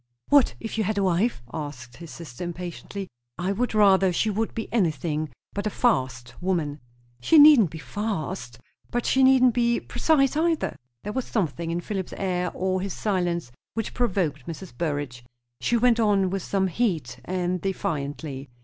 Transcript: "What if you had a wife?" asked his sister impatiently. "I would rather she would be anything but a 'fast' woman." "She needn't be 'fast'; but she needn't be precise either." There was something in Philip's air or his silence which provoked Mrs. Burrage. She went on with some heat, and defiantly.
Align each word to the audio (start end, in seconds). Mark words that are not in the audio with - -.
"What 0.29 0.55
if 0.59 0.79
you 0.79 0.83
had 0.83 0.97
a 0.97 1.03
wife?" 1.03 1.43
asked 1.53 1.97
his 1.97 2.09
sister 2.09 2.43
impatiently. 2.43 3.07
"I 3.37 3.51
would 3.51 3.75
rather 3.75 4.11
she 4.11 4.31
would 4.31 4.55
be 4.55 4.67
anything 4.73 5.29
but 5.53 5.67
a 5.67 5.69
'fast' 5.69 6.33
woman." 6.41 6.79
"She 7.19 7.37
needn't 7.37 7.69
be 7.69 7.77
'fast'; 7.77 8.57
but 8.89 9.05
she 9.05 9.21
needn't 9.21 9.53
be 9.53 9.79
precise 9.79 10.35
either." 10.35 10.75
There 11.03 11.13
was 11.13 11.25
something 11.27 11.69
in 11.69 11.81
Philip's 11.81 12.15
air 12.17 12.49
or 12.55 12.81
his 12.81 12.93
silence 12.93 13.51
which 13.75 13.93
provoked 13.93 14.47
Mrs. 14.47 14.75
Burrage. 14.75 15.23
She 15.59 15.77
went 15.77 15.99
on 15.99 16.31
with 16.31 16.41
some 16.41 16.65
heat, 16.65 17.19
and 17.23 17.61
defiantly. 17.61 18.49